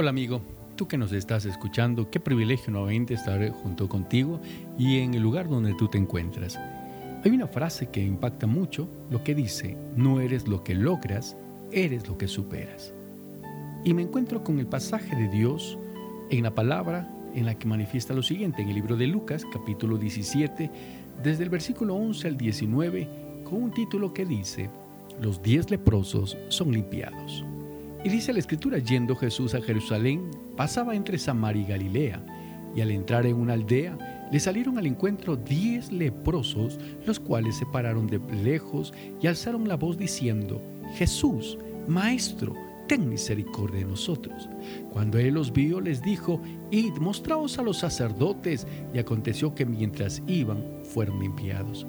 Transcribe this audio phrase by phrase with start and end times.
[0.00, 0.42] Hola amigo,
[0.76, 4.40] tú que nos estás escuchando, qué privilegio nuevamente estar junto contigo
[4.78, 6.56] y en el lugar donde tú te encuentras.
[7.24, 11.36] Hay una frase que impacta mucho, lo que dice, no eres lo que logras,
[11.72, 12.94] eres lo que superas.
[13.84, 15.76] Y me encuentro con el pasaje de Dios
[16.30, 19.98] en la palabra en la que manifiesta lo siguiente, en el libro de Lucas, capítulo
[19.98, 20.70] 17,
[21.24, 23.08] desde el versículo 11 al 19,
[23.42, 24.70] con un título que dice,
[25.20, 27.44] los diez leprosos son limpiados.
[28.08, 32.24] Y dice la escritura, yendo Jesús a Jerusalén, pasaba entre Samaria y Galilea,
[32.74, 33.98] y al entrar en una aldea,
[34.32, 39.76] le salieron al encuentro diez leprosos, los cuales se pararon de lejos y alzaron la
[39.76, 40.58] voz diciendo,
[40.94, 42.54] Jesús, Maestro,
[42.86, 44.48] ten misericordia de nosotros.
[44.90, 50.22] Cuando él los vio, les dijo, Id, mostraos a los sacerdotes, y aconteció que mientras
[50.26, 51.86] iban, fueron limpiados.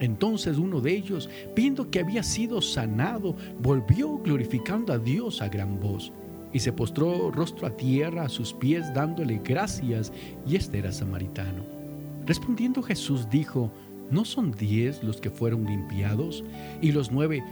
[0.00, 5.80] Entonces uno de ellos, viendo que había sido sanado, volvió glorificando a Dios a gran
[5.80, 6.12] voz
[6.52, 10.12] y se postró rostro a tierra a sus pies dándole gracias,
[10.46, 11.62] y este era samaritano.
[12.26, 13.70] Respondiendo Jesús dijo,
[14.10, 16.44] ¿no son diez los que fueron limpiados?
[16.80, 17.42] ¿Y los nueve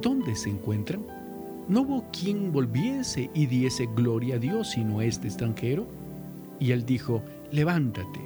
[0.00, 1.02] dónde se encuentran?
[1.68, 5.86] ¿No hubo quien volviese y diese gloria a Dios sino este extranjero?
[6.58, 8.20] Y él dijo, levántate,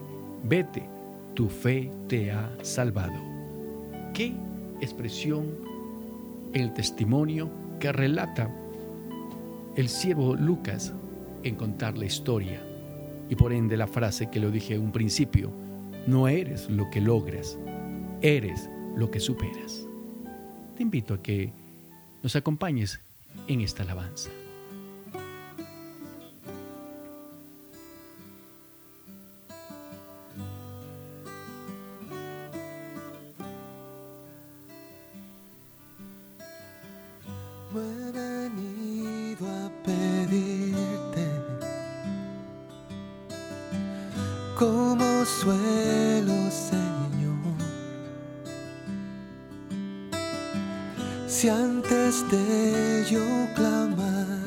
[0.45, 0.83] vete,
[1.35, 3.36] tu fe te ha salvado
[4.17, 4.33] qué
[4.81, 5.47] expresión
[6.55, 8.51] el testimonio que relata
[9.77, 10.95] el siervo Lucas
[11.43, 12.63] en contar la historia
[13.29, 15.51] y por ende la frase que lo dije en un principio,
[16.07, 17.59] no eres lo que logras,
[18.23, 19.87] eres lo que superas.
[20.79, 21.53] Te invito a que
[22.23, 22.99] nos acompañes
[23.49, 24.31] en esta alabanza.
[51.29, 53.21] Si antes de yo
[53.57, 54.46] clamarte,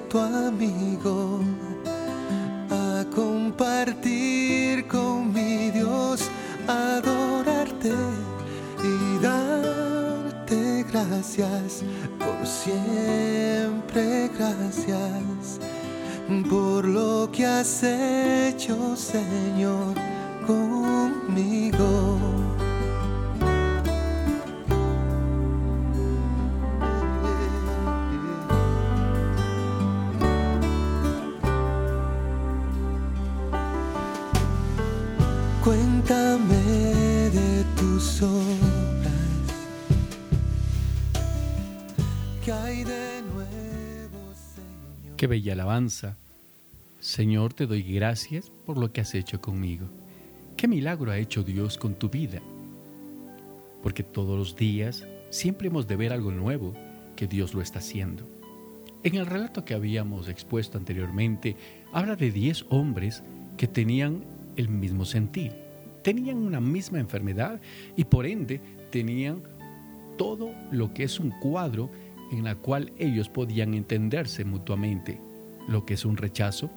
[0.00, 1.40] tu amigo,
[2.70, 6.22] a compartir con mi Dios,
[6.66, 7.92] adorarte
[8.82, 11.84] y darte gracias
[12.18, 15.58] por siempre, gracias
[16.48, 19.94] por lo que has hecho, Señor,
[20.46, 22.51] conmigo.
[45.42, 46.16] Bella alabanza.
[47.00, 49.88] Señor, te doy gracias por lo que has hecho conmigo.
[50.56, 52.40] Qué milagro ha hecho Dios con tu vida.
[53.82, 56.74] Porque todos los días siempre hemos de ver algo nuevo
[57.16, 58.24] que Dios lo está haciendo.
[59.02, 61.56] En el relato que habíamos expuesto anteriormente,
[61.92, 63.24] habla de 10 hombres
[63.56, 64.22] que tenían
[64.56, 65.50] el mismo sentir,
[66.04, 67.60] tenían una misma enfermedad
[67.96, 68.60] y por ende
[68.92, 69.42] tenían
[70.16, 71.90] todo lo que es un cuadro
[72.30, 75.18] en la cual ellos podían entenderse mutuamente,
[75.68, 76.70] lo que es un rechazo,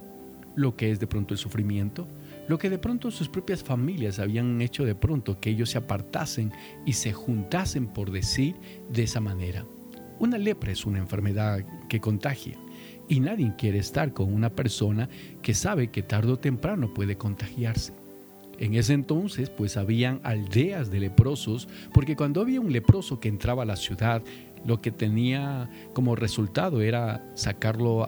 [0.56, 2.08] lo que es de pronto el sufrimiento,
[2.48, 6.52] lo que de pronto sus propias familias habían hecho de pronto que ellos se apartasen
[6.86, 8.56] y se juntasen por decir
[8.90, 9.66] de esa manera.
[10.20, 12.58] Una lepra es una enfermedad que contagia
[13.08, 15.10] y nadie quiere estar con una persona
[15.42, 17.94] que sabe que tarde o temprano puede contagiarse.
[18.58, 23.64] En ese entonces, pues habían aldeas de leprosos, porque cuando había un leproso que entraba
[23.64, 24.24] a la ciudad,
[24.66, 28.08] lo que tenía como resultado era sacarlo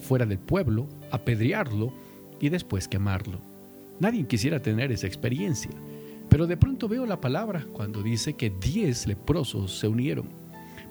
[0.00, 1.92] fuera del pueblo, apedrearlo
[2.40, 3.38] y después quemarlo.
[4.00, 5.70] Nadie quisiera tener esa experiencia,
[6.28, 10.28] pero de pronto veo la palabra cuando dice que diez leprosos se unieron.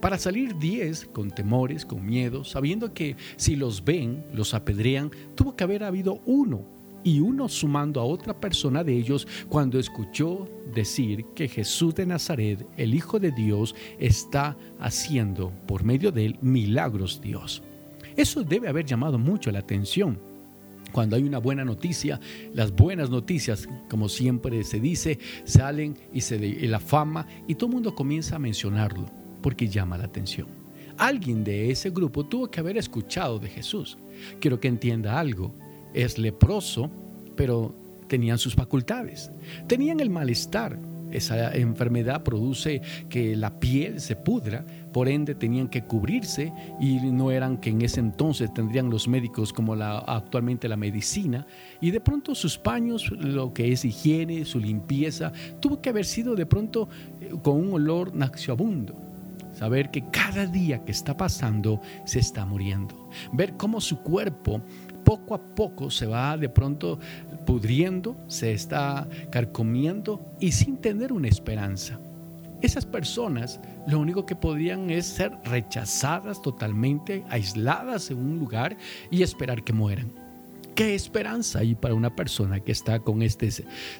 [0.02, 5.56] Para salir diez con temores, con miedo, sabiendo que si los ven, los apedrean, tuvo
[5.56, 6.66] que haber habido uno
[7.04, 12.66] y uno sumando a otra persona de ellos cuando escuchó decir que Jesús de Nazaret,
[12.78, 17.62] el Hijo de Dios, está haciendo por medio de él milagros Dios.
[18.16, 20.20] Eso debe haber llamado mucho la atención.
[20.92, 22.20] Cuando hay una buena noticia,
[22.54, 27.68] las buenas noticias, como siempre se dice, salen y se de la fama y todo
[27.68, 29.06] el mundo comienza a mencionarlo
[29.42, 30.48] porque llama la atención.
[30.98, 33.98] Alguien de ese grupo tuvo que haber escuchado de Jesús.
[34.40, 35.56] Quiero que entienda algo
[35.94, 36.90] es leproso,
[37.36, 37.76] pero
[38.08, 39.32] tenían sus facultades,
[39.68, 40.78] tenían el malestar.
[41.12, 47.30] Esa enfermedad produce que la piel se pudra, por ende tenían que cubrirse y no
[47.30, 51.46] eran que en ese entonces tendrían los médicos como la, actualmente la medicina.
[51.82, 56.36] Y de pronto sus paños, lo que es higiene, su limpieza, tuvo que haber sido
[56.36, 56.90] de pronto
[57.22, 58.96] eh, con un olor nauseabundo
[59.54, 64.62] saber que cada día que está pasando se está muriendo, ver cómo su cuerpo
[65.04, 67.00] poco a poco se va de pronto
[67.46, 72.00] pudriendo, se está carcomiendo y sin tener una esperanza.
[72.62, 78.78] Esas personas lo único que podrían es ser rechazadas totalmente, aisladas en un lugar
[79.12, 80.12] y esperar que mueran.
[80.74, 83.50] ¿Qué esperanza hay para una persona que está con este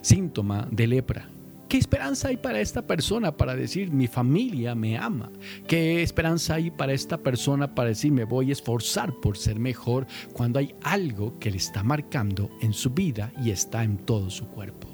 [0.00, 1.28] síntoma de lepra?
[1.74, 5.32] ¿Qué esperanza hay para esta persona para decir mi familia me ama?
[5.66, 10.06] ¿Qué esperanza hay para esta persona para decir me voy a esforzar por ser mejor
[10.32, 14.46] cuando hay algo que le está marcando en su vida y está en todo su
[14.46, 14.86] cuerpo?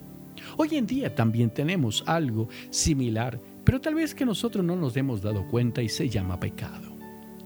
[0.56, 5.21] Hoy en día también tenemos algo similar, pero tal vez que nosotros no nos hemos
[5.21, 6.97] dado cuenta y se llama pecado.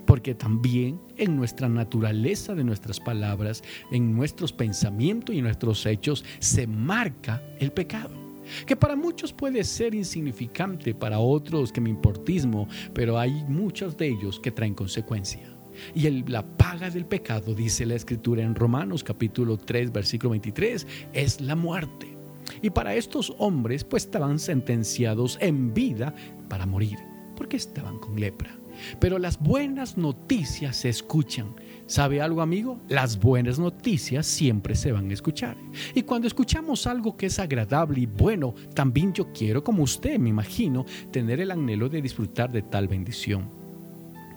[0.06, 6.69] Porque también en nuestra naturaleza de nuestras palabras, en nuestros pensamientos y nuestros hechos se
[6.69, 8.24] marca el pecado
[8.67, 14.08] que para muchos puede ser insignificante, para otros que me importismo, pero hay muchos de
[14.08, 15.55] ellos que traen consecuencia.
[15.94, 21.41] Y la paga del pecado, dice la escritura en Romanos capítulo 3, versículo 23, es
[21.41, 22.17] la muerte.
[22.62, 26.14] Y para estos hombres pues estaban sentenciados en vida
[26.49, 26.99] para morir,
[27.37, 28.56] porque estaban con lepra.
[28.99, 31.55] Pero las buenas noticias se escuchan.
[31.87, 32.79] ¿Sabe algo, amigo?
[32.88, 35.56] Las buenas noticias siempre se van a escuchar.
[35.94, 40.31] Y cuando escuchamos algo que es agradable y bueno, también yo quiero, como usted me
[40.31, 43.63] imagino, tener el anhelo de disfrutar de tal bendición.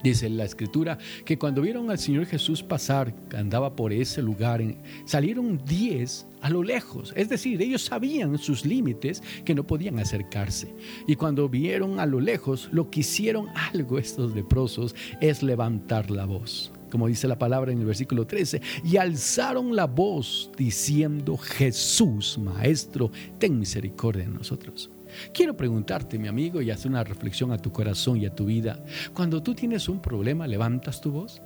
[0.08, 4.64] Dice la escritura que cuando vieron al Señor Jesús pasar, andaba por ese lugar,
[5.04, 7.12] salieron diez a lo lejos.
[7.18, 10.74] Es decir, ellos sabían sus límites que no podían acercarse.
[11.08, 16.24] Y cuando vieron a lo lejos, lo que hicieron algo estos leprosos es levantar la
[16.24, 16.72] voz.
[16.90, 23.12] Como dice la palabra en el versículo 13, y alzaron la voz diciendo, Jesús, Maestro,
[23.40, 24.90] ten misericordia de nosotros.
[25.34, 28.80] Quiero preguntarte, mi amigo, y hacer una reflexión a tu corazón y a tu vida.
[29.14, 31.42] Cuando tú tienes un problema, ¿levantas tu voz?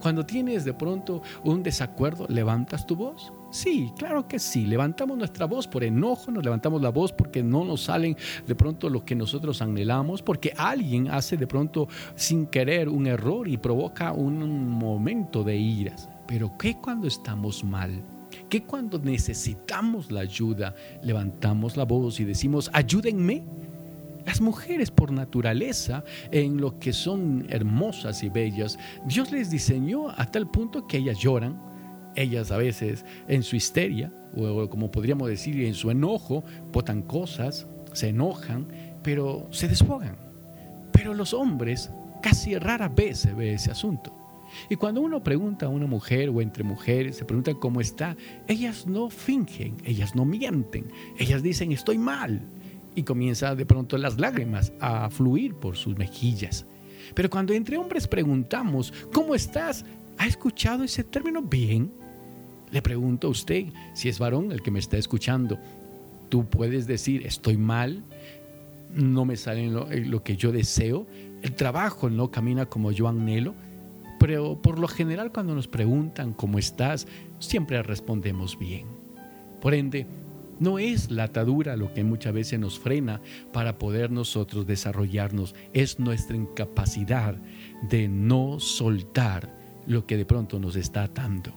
[0.00, 3.32] Cuando tienes de pronto un desacuerdo, ¿levantas tu voz?
[3.50, 4.66] Sí, claro que sí.
[4.66, 8.16] Levantamos nuestra voz por enojo, nos levantamos la voz porque no nos salen
[8.46, 13.48] de pronto lo que nosotros anhelamos, porque alguien hace de pronto sin querer un error
[13.48, 16.08] y provoca un momento de iras.
[16.26, 18.02] Pero ¿qué cuando estamos mal?
[18.48, 23.42] Que cuando necesitamos la ayuda, levantamos la voz y decimos, ayúdenme.
[24.26, 30.26] Las mujeres por naturaleza, en lo que son hermosas y bellas, Dios les diseñó a
[30.26, 31.58] tal punto que ellas lloran,
[32.14, 37.66] ellas a veces en su histeria, o como podríamos decir, en su enojo, botan cosas,
[37.94, 38.66] se enojan,
[39.02, 40.16] pero se desfogan.
[40.92, 41.90] Pero los hombres,
[42.22, 44.17] casi rara vez se ve ese asunto.
[44.68, 48.86] Y cuando uno pregunta a una mujer o entre mujeres, se pregunta cómo está, ellas
[48.86, 52.40] no fingen, ellas no mienten, ellas dicen estoy mal.
[52.94, 56.66] Y comienza de pronto las lágrimas a fluir por sus mejillas.
[57.14, 59.84] Pero cuando entre hombres preguntamos, ¿cómo estás?
[60.18, 61.92] ¿Ha escuchado ese término bien?
[62.70, 65.58] Le pregunto a usted, si es varón el que me está escuchando,
[66.28, 68.02] tú puedes decir, estoy mal,
[68.94, 71.06] no me sale lo, lo que yo deseo,
[71.42, 73.54] el trabajo no camina como yo anhelo
[74.18, 77.06] pero por lo general cuando nos preguntan cómo estás,
[77.38, 78.86] siempre respondemos bien.
[79.60, 80.06] Por ende,
[80.60, 83.20] no es la atadura lo que muchas veces nos frena
[83.52, 87.36] para poder nosotros desarrollarnos, es nuestra incapacidad
[87.88, 89.54] de no soltar
[89.86, 91.52] lo que de pronto nos está atando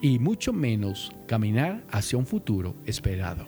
[0.00, 3.46] y mucho menos caminar hacia un futuro esperado.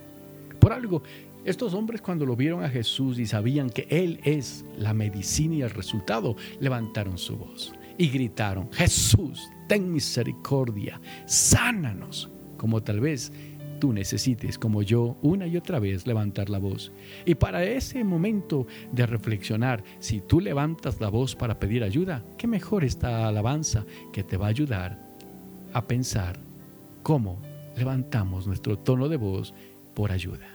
[0.58, 1.02] Por algo,
[1.44, 5.62] estos hombres cuando lo vieron a Jesús y sabían que Él es la medicina y
[5.62, 13.32] el resultado, levantaron su voz y gritaron, Jesús, ten misericordia, sánanos, como tal vez
[13.78, 16.92] tú necesites, como yo, una y otra vez levantar la voz.
[17.24, 22.46] Y para ese momento de reflexionar, si tú levantas la voz para pedir ayuda, qué
[22.46, 24.98] mejor esta alabanza que te va a ayudar
[25.72, 26.38] a pensar
[27.02, 27.42] cómo
[27.76, 29.52] levantamos nuestro tono de voz
[29.94, 30.46] por ayuda.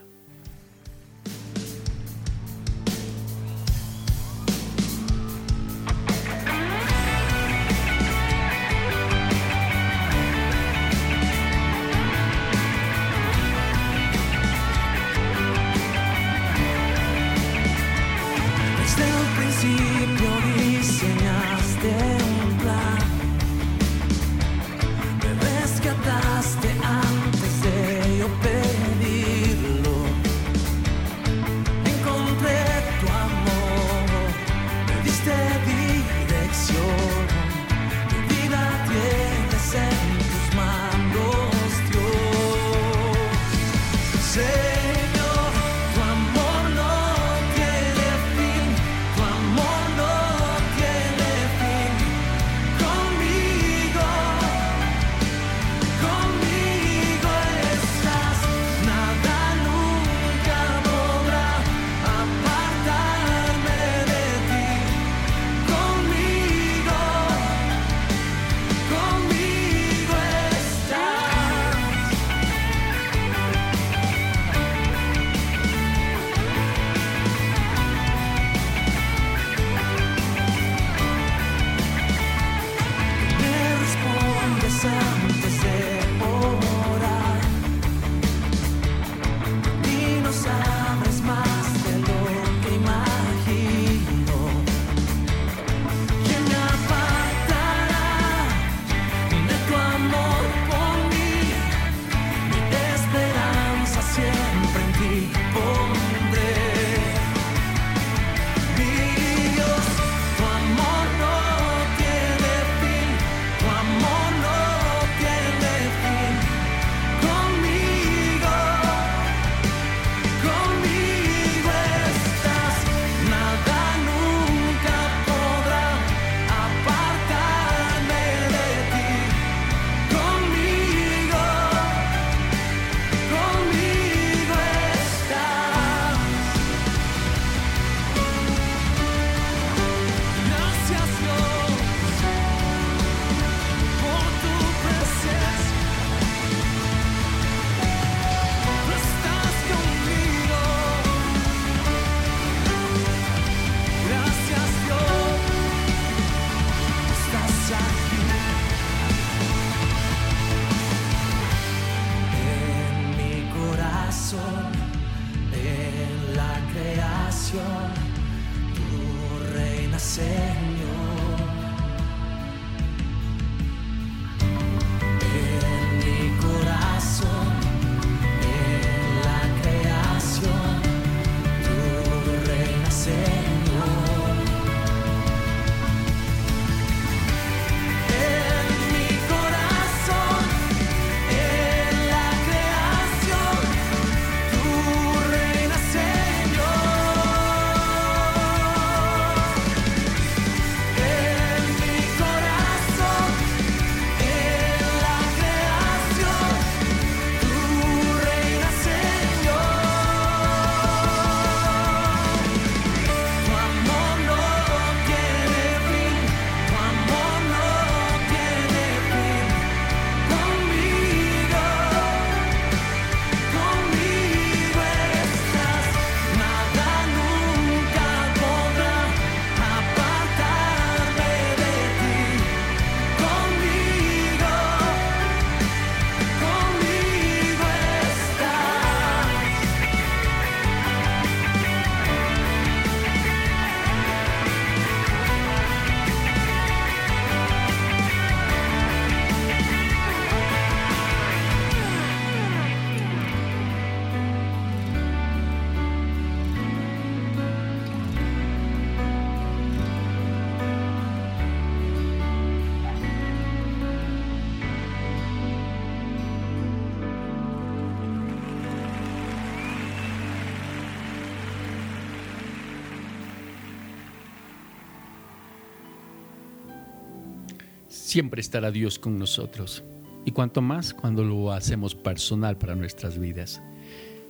[277.89, 279.83] Siempre estará Dios con nosotros
[280.23, 283.61] Y cuanto más cuando lo hacemos personal para nuestras vidas.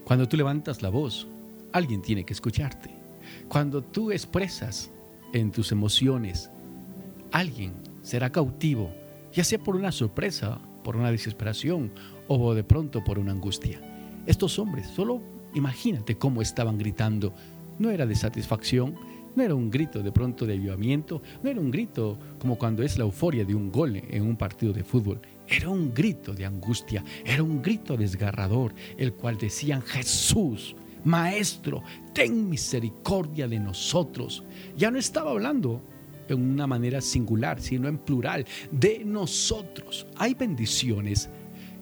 [0.06, 1.28] Cuando tú levantas la voz,
[1.74, 2.90] alguien tiene que escucharte.
[3.50, 4.90] Cuando tú expresas
[5.34, 6.50] en tus emociones,
[7.32, 8.92] alguien será cautivo,
[9.34, 11.92] ya sea por una sorpresa, por una desesperación
[12.28, 13.82] o de pronto por una angustia.
[14.26, 15.22] Estos hombres, solo
[15.54, 17.34] imagínate cómo estaban gritando.
[17.78, 18.96] No era de satisfacción,
[19.40, 22.98] no era un grito de pronto de avivamiento, no era un grito como cuando es
[22.98, 25.22] la euforia de un gol en un partido de fútbol.
[25.48, 31.82] Era un grito de angustia, era un grito desgarrador, el cual decían Jesús, Maestro,
[32.14, 34.44] ten misericordia de nosotros.
[34.76, 35.82] Ya no estaba hablando
[36.28, 40.06] en una manera singular, sino en plural, de nosotros.
[40.18, 41.30] Hay bendiciones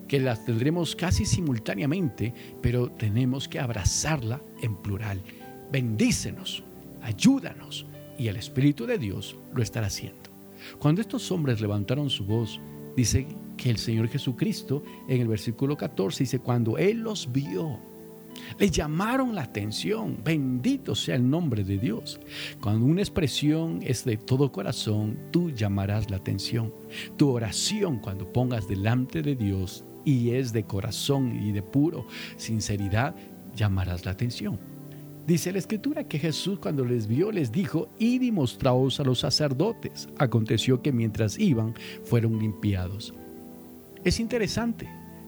[0.07, 5.23] que las tendremos casi simultáneamente, pero tenemos que abrazarla en plural.
[5.71, 6.63] Bendícenos,
[7.07, 7.85] ayúdanos,
[8.19, 10.29] y el Espíritu de Dios lo estará haciendo.
[10.77, 12.59] Cuando estos hombres levantaron su voz,
[12.97, 17.79] dice que el Señor Jesucristo en el versículo 14 dice, cuando Él los vio,
[18.59, 20.17] le llamaron la atención.
[20.23, 22.19] Bendito sea el nombre de Dios.
[22.61, 26.73] Cuando una expresión es de todo corazón, tú llamarás la atención.
[27.15, 33.15] Tu oración cuando pongas delante de Dios y es de corazón y de puro sinceridad,
[33.55, 34.76] llamarás la atención.
[35.27, 39.19] Dice la escritura que Jesús cuando les vio les dijo, id y mostraos a los
[39.19, 40.07] sacerdotes.
[40.17, 43.13] Aconteció que mientras iban fueron limpiados.
[44.05, 44.87] Es interesante.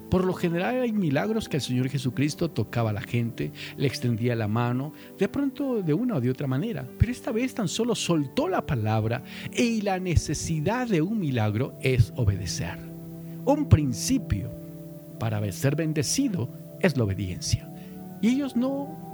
[0.10, 4.38] Por lo general hay milagros que el Señor Jesucristo tocaba a la gente, le extendía
[4.38, 6.88] la mano, de pronto de una o de otra manera.
[6.98, 12.14] Pero esta vez tan solo soltó la palabra y la necesidad de un milagro es
[12.16, 12.80] obedecer.
[13.44, 14.50] Un principio
[15.20, 16.48] para ser bendecido
[16.80, 17.70] es la obediencia.
[18.22, 19.09] Y ellos no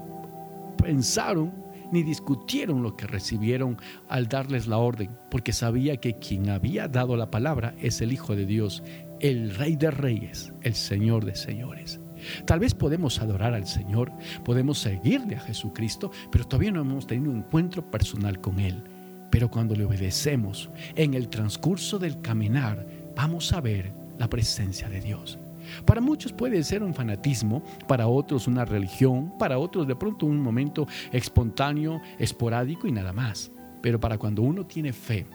[0.78, 1.54] pensaron
[1.92, 3.78] ni discutieron lo que recibieron
[4.10, 8.36] al darles la orden, porque sabía que quien había dado la palabra es el Hijo
[8.36, 8.84] de Dios,
[9.20, 12.00] el Rey de Reyes, el Señor de Señores.
[12.46, 14.12] Tal vez podemos adorar al Señor,
[14.44, 18.84] podemos seguirle a Jesucristo, pero todavía no hemos tenido un encuentro personal con Él.
[19.30, 25.02] Pero cuando le obedecemos, en el transcurso del caminar, vamos a ver la presencia de
[25.02, 25.38] Dios.
[25.86, 30.40] Para muchos puede ser un fanatismo, para otros una religión, para otros de pronto un
[30.40, 33.52] momento espontáneo, esporádico y nada más.
[33.82, 35.26] Pero para cuando uno tiene fe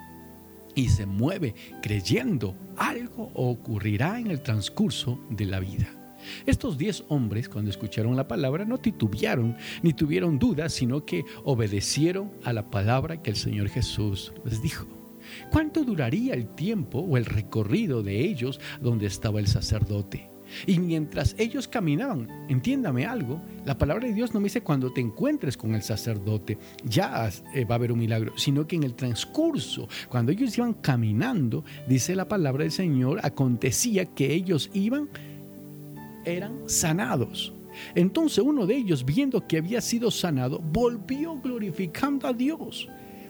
[0.74, 5.88] y se mueve creyendo, algo ocurrirá en el transcurso de la vida.
[6.46, 12.30] Estos diez hombres, cuando escucharon la palabra, no titubearon ni tuvieron dudas, sino que obedecieron
[12.44, 14.99] a la palabra que el Señor Jesús les dijo.
[15.50, 20.30] ¿Cuánto duraría el tiempo o el recorrido de ellos donde estaba el sacerdote?
[20.66, 25.00] Y mientras ellos caminaban, entiéndame algo, la palabra de Dios no me dice cuando te
[25.00, 28.94] encuentres con el sacerdote, ya eh, va a haber un milagro, sino que en el
[28.94, 35.08] transcurso, cuando ellos iban caminando, dice la palabra del Señor, acontecía que ellos iban,
[36.24, 37.52] eran sanados.
[37.94, 42.88] Entonces uno de ellos, viendo que había sido sanado, volvió glorificando a Dios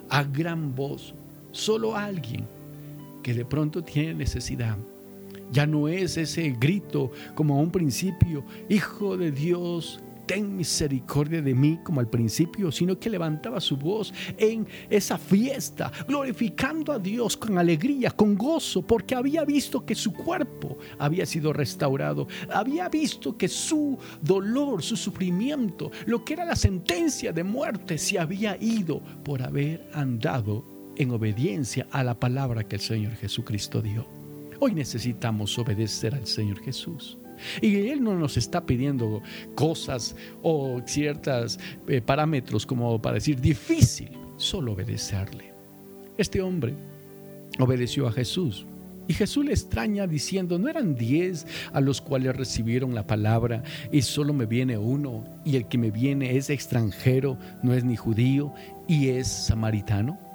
[0.09, 1.15] a gran voz
[1.53, 2.47] Solo alguien
[3.23, 4.77] que de pronto tiene necesidad.
[5.53, 11.53] Ya no es ese grito como a un principio, Hijo de Dios, ten misericordia de
[11.53, 17.37] mí como al principio, sino que levantaba su voz en esa fiesta, glorificando a Dios
[17.37, 23.37] con alegría, con gozo, porque había visto que su cuerpo había sido restaurado, había visto
[23.37, 29.01] que su dolor, su sufrimiento, lo que era la sentencia de muerte, se había ido
[29.25, 30.65] por haber andado
[31.01, 34.07] en obediencia a la palabra que el Señor Jesucristo dio.
[34.59, 37.17] Hoy necesitamos obedecer al Señor Jesús.
[37.63, 39.23] Y Él no nos está pidiendo
[39.55, 41.59] cosas o ciertos
[41.89, 45.55] eh, parámetros como para decir difícil, solo obedecerle.
[46.19, 46.75] Este hombre
[47.59, 48.67] obedeció a Jesús.
[49.09, 54.03] Y Jesús le extraña diciendo, ¿no eran diez a los cuales recibieron la palabra y
[54.03, 55.25] solo me viene uno?
[55.47, 58.53] Y el que me viene es extranjero, no es ni judío
[58.87, 60.30] y es samaritano.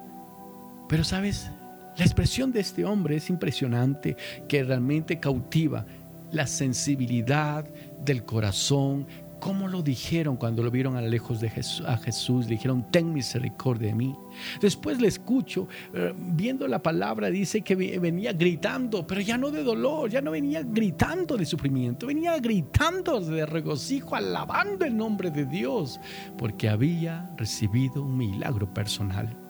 [0.87, 1.51] Pero sabes,
[1.97, 4.17] la expresión de este hombre es impresionante,
[4.47, 5.85] que realmente cautiva
[6.31, 7.65] la sensibilidad
[8.03, 9.07] del corazón,
[9.39, 13.95] como lo dijeron cuando lo vieron a lejos de Jesús, Jesús, dijeron, ten misericordia de
[13.95, 14.15] mí.
[14.59, 19.63] Después le escucho, eh, viendo la palabra, dice que venía gritando, pero ya no de
[19.63, 25.45] dolor, ya no venía gritando de sufrimiento, venía gritando de regocijo, alabando el nombre de
[25.45, 25.99] Dios,
[26.37, 29.44] porque había recibido un milagro personal.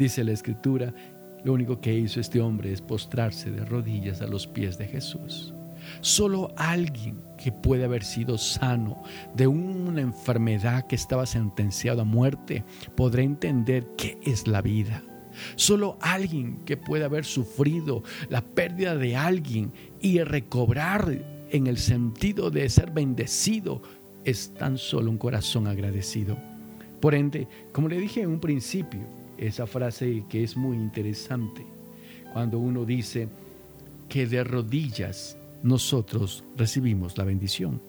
[0.00, 0.94] Dice la escritura,
[1.44, 5.52] lo único que hizo este hombre es postrarse de rodillas a los pies de Jesús.
[6.00, 9.02] Solo alguien que puede haber sido sano
[9.34, 12.64] de una enfermedad que estaba sentenciado a muerte
[12.96, 15.02] podrá entender qué es la vida.
[15.56, 21.12] Solo alguien que pueda haber sufrido la pérdida de alguien y recobrar
[21.50, 23.82] en el sentido de ser bendecido
[24.24, 26.38] es tan solo un corazón agradecido.
[27.02, 31.66] Por ende, como le dije en un principio, esa frase que es muy interesante,
[32.32, 33.28] cuando uno dice
[34.08, 37.80] que de rodillas nosotros recibimos la bendición.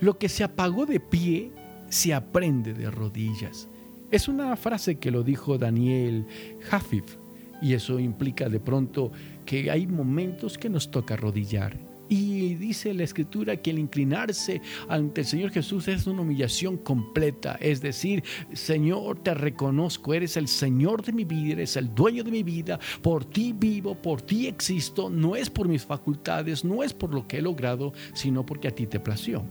[0.00, 1.50] Lo que se apagó de pie
[1.88, 3.68] se aprende de rodillas.
[4.10, 6.26] Es una frase que lo dijo Daniel
[6.62, 7.16] Jafif
[7.60, 9.12] y eso implica de pronto
[9.44, 11.76] que hay momentos que nos toca arrodillar
[12.08, 17.56] y dice la escritura que el inclinarse ante el Señor Jesús es una humillación completa.
[17.60, 22.30] Es decir, Señor, te reconozco, eres el Señor de mi vida, eres el dueño de
[22.30, 26.92] mi vida, por ti vivo, por ti existo, no es por mis facultades, no es
[26.92, 29.44] por lo que he logrado, sino porque a ti te plació.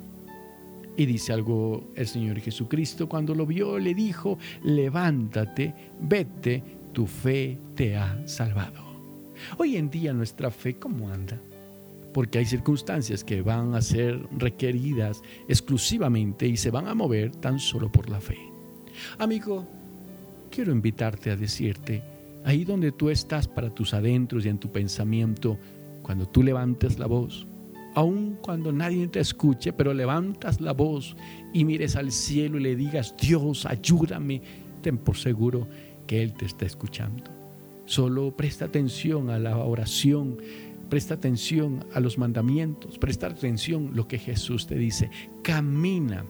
[0.97, 6.63] Y dice algo el Señor Jesucristo cuando lo vio, le dijo, levántate, vete,
[6.93, 8.85] tu fe te ha salvado.
[9.57, 11.41] Hoy en día nuestra fe, ¿cómo anda?
[12.15, 17.59] Porque hay circunstancias que van a ser requeridas exclusivamente y se van a mover tan
[17.59, 18.37] solo por la fe.
[19.19, 19.67] Amigo,
[20.49, 22.01] quiero invitarte a decirte,
[22.45, 25.57] ahí donde tú estás para tus adentros y en tu pensamiento,
[26.03, 27.45] cuando tú levantes la voz,
[27.95, 31.17] aun cuando nadie te escuche, pero levantas la voz
[31.51, 34.41] y mires al cielo y le digas, Dios, ayúdame,
[34.81, 35.67] ten por seguro
[36.07, 37.35] que Él te está escuchando.
[37.85, 40.37] Solo presta atención a la oración
[40.89, 45.09] Presta atención a los mandamientos, presta atención a lo que Jesús te dice.
[45.43, 46.25] Camina,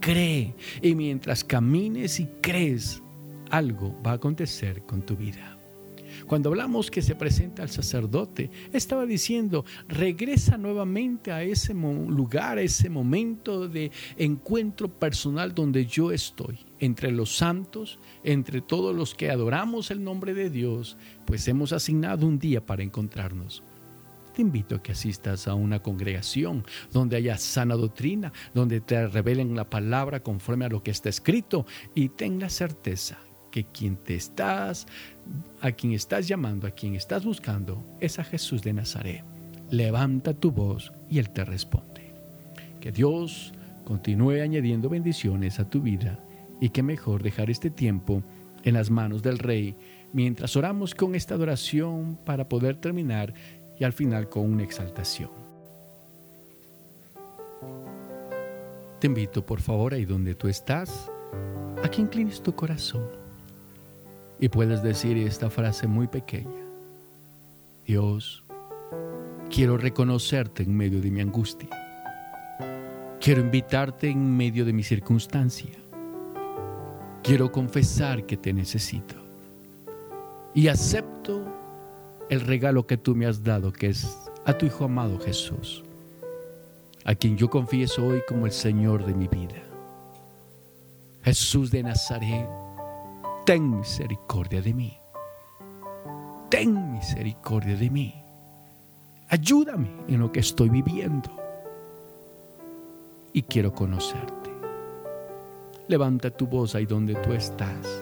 [0.00, 0.54] cree.
[0.82, 3.02] Y mientras camines y crees,
[3.50, 5.53] algo va a acontecer con tu vida.
[6.26, 12.62] Cuando hablamos que se presenta al sacerdote, estaba diciendo, regresa nuevamente a ese lugar, a
[12.62, 19.30] ese momento de encuentro personal donde yo estoy, entre los santos, entre todos los que
[19.30, 23.62] adoramos el nombre de Dios, pues hemos asignado un día para encontrarnos.
[24.34, 29.54] Te invito a que asistas a una congregación donde haya sana doctrina, donde te revelen
[29.54, 33.18] la palabra conforme a lo que está escrito y tenga certeza
[33.54, 34.84] que quien te estás,
[35.60, 39.22] a quien estás llamando, a quien estás buscando, es a Jesús de Nazaret.
[39.70, 42.02] Levanta tu voz y Él te responde.
[42.80, 43.52] Que Dios
[43.84, 46.18] continúe añadiendo bendiciones a tu vida
[46.60, 48.24] y que mejor dejar este tiempo
[48.64, 49.76] en las manos del Rey
[50.12, 53.34] mientras oramos con esta adoración para poder terminar
[53.78, 55.30] y al final con una exaltación.
[58.98, 61.08] Te invito por favor ahí donde tú estás
[61.84, 63.23] a que inclines tu corazón
[64.44, 66.50] y puedes decir esta frase muy pequeña.
[67.86, 68.44] Dios,
[69.48, 71.70] quiero reconocerte en medio de mi angustia.
[73.22, 75.70] Quiero invitarte en medio de mi circunstancia.
[77.22, 79.14] Quiero confesar que te necesito.
[80.52, 81.42] Y acepto
[82.28, 85.82] el regalo que tú me has dado, que es a tu Hijo amado Jesús,
[87.02, 89.62] a quien yo confieso hoy como el Señor de mi vida.
[91.22, 92.46] Jesús de Nazaret
[93.44, 94.98] ten misericordia de mí.
[96.48, 98.14] Ten misericordia de mí.
[99.28, 101.30] Ayúdame en lo que estoy viviendo.
[103.32, 104.50] Y quiero conocerte.
[105.88, 108.00] Levanta tu voz ahí donde tú estás.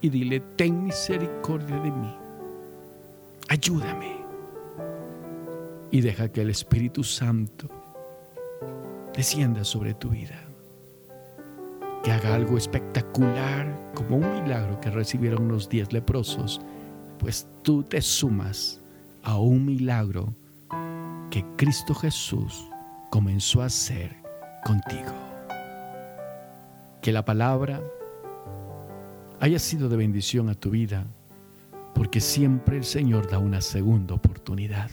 [0.00, 2.14] Y dile, ten misericordia de mí.
[3.48, 4.16] Ayúdame.
[5.92, 7.68] Y deja que el Espíritu Santo
[9.14, 10.45] descienda sobre tu vida
[12.06, 16.60] que haga algo espectacular, como un milagro que recibieron los diez leprosos,
[17.18, 18.80] pues tú te sumas
[19.24, 20.32] a un milagro
[21.32, 22.64] que Cristo Jesús
[23.10, 24.14] comenzó a hacer
[24.64, 25.12] contigo.
[27.02, 27.82] Que la palabra
[29.40, 31.08] haya sido de bendición a tu vida,
[31.92, 34.92] porque siempre el Señor da una segunda oportunidad.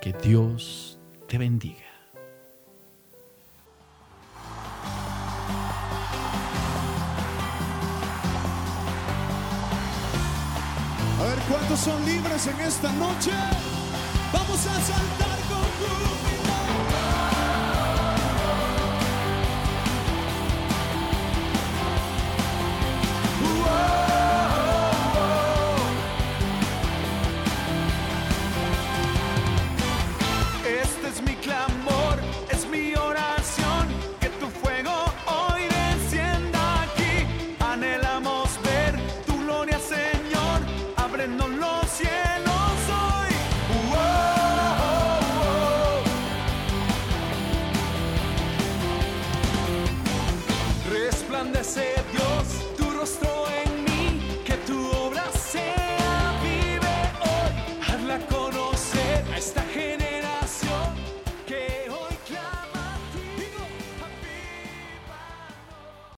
[0.00, 0.96] Que Dios
[1.26, 1.83] te bendiga.
[11.84, 13.30] Son libres en esta noche?
[14.32, 15.43] Vamos a saltar